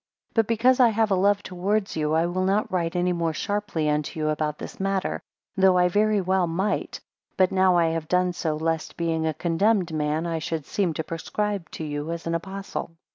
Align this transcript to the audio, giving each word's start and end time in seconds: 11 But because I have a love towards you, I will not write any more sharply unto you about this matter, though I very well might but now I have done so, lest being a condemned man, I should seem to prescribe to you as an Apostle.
11 0.33 0.33
But 0.33 0.47
because 0.47 0.79
I 0.79 0.87
have 0.89 1.11
a 1.11 1.15
love 1.15 1.43
towards 1.43 1.95
you, 1.95 2.15
I 2.15 2.25
will 2.25 2.43
not 2.43 2.71
write 2.71 2.95
any 2.95 3.13
more 3.13 3.33
sharply 3.35 3.87
unto 3.87 4.19
you 4.19 4.29
about 4.29 4.57
this 4.57 4.79
matter, 4.79 5.21
though 5.55 5.77
I 5.77 5.89
very 5.89 6.19
well 6.19 6.47
might 6.47 6.99
but 7.37 7.51
now 7.51 7.77
I 7.77 7.89
have 7.89 8.07
done 8.07 8.33
so, 8.33 8.55
lest 8.57 8.97
being 8.97 9.27
a 9.27 9.33
condemned 9.35 9.93
man, 9.93 10.25
I 10.25 10.39
should 10.39 10.65
seem 10.65 10.95
to 10.95 11.03
prescribe 11.03 11.69
to 11.73 11.83
you 11.83 12.09
as 12.09 12.25
an 12.25 12.33
Apostle. 12.33 12.95